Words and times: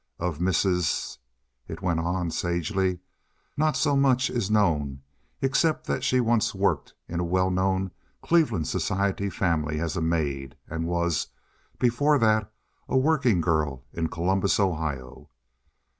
"Of 0.17 0.39
Mrs.——" 0.39 1.19
it 1.67 1.83
went 1.83 1.99
on, 1.99 2.31
sagely, 2.31 3.01
"not 3.55 3.77
so 3.77 3.95
much 3.95 4.31
is 4.31 4.49
known, 4.49 5.03
except 5.43 5.85
that 5.85 6.03
she 6.03 6.19
once 6.19 6.55
worked 6.55 6.95
in 7.07 7.19
a 7.19 7.23
well 7.23 7.51
known 7.51 7.91
Cleveland 8.23 8.65
society 8.67 9.29
family 9.29 9.79
as 9.79 9.95
a 9.95 10.01
maid 10.01 10.57
and 10.67 10.87
was, 10.87 11.27
before 11.77 12.17
that, 12.17 12.51
a 12.89 12.97
working 12.97 13.41
girl 13.41 13.83
in 13.93 14.07
Columbus, 14.09 14.59
Ohio. 14.59 15.29